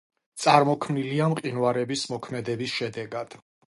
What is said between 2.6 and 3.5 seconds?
შედეგად.